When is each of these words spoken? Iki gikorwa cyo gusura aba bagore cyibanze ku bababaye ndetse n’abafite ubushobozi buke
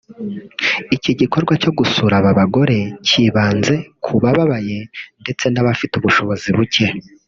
Iki 0.95 1.11
gikorwa 1.19 1.53
cyo 1.61 1.71
gusura 1.77 2.13
aba 2.19 2.31
bagore 2.39 2.77
cyibanze 3.07 3.75
ku 4.03 4.11
bababaye 4.23 4.77
ndetse 5.21 5.45
n’abafite 5.49 5.93
ubushobozi 5.97 6.47
buke 6.57 6.85